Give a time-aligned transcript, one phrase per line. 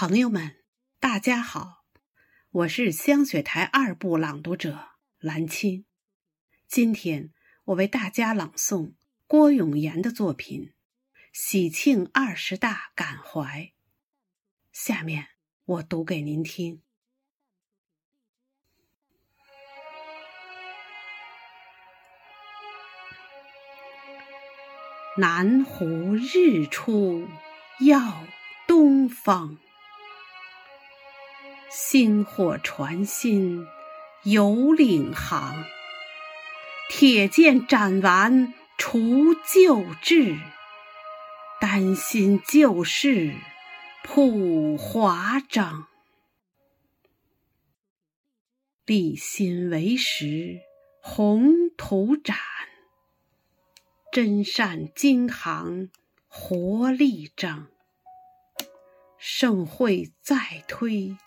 [0.00, 0.54] 朋友们，
[1.00, 1.84] 大家好，
[2.50, 5.86] 我是香雪台二部朗读者兰青。
[6.68, 7.32] 今天
[7.64, 8.94] 我为大家朗诵
[9.26, 10.66] 郭永言的作品
[11.32, 13.42] 《喜庆二十大感怀》。
[14.70, 15.30] 下面
[15.64, 16.80] 我读给您听：
[25.16, 27.26] 南湖日出
[27.80, 28.24] 耀
[28.68, 29.58] 东方。
[31.70, 33.66] 薪火传心
[34.22, 35.64] 有领航，
[36.88, 40.38] 铁剑斩完除旧志，
[41.60, 43.34] 丹心旧事
[44.02, 45.88] 普华章。
[48.86, 50.60] 立心为实
[51.02, 52.38] 宏图展，
[54.10, 55.90] 真善经行
[56.28, 57.66] 活力彰。
[59.18, 61.18] 盛会再推。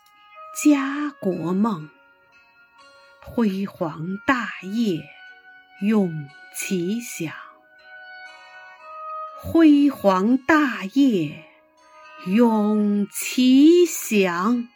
[0.53, 1.89] 家国梦，
[3.21, 5.01] 辉煌大业
[5.81, 7.33] 永其响。
[9.39, 11.45] 辉煌大业
[12.27, 14.67] 永其响。